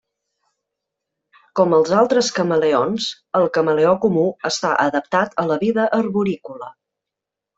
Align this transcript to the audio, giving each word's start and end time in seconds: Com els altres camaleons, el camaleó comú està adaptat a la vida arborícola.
Com 1.59 1.75
els 1.79 1.91
altres 1.97 2.29
camaleons, 2.37 3.09
el 3.41 3.45
camaleó 3.57 3.93
comú 4.07 4.25
està 4.51 4.71
adaptat 4.87 5.39
a 5.43 5.47
la 5.51 5.59
vida 5.67 5.85
arborícola. 6.01 6.73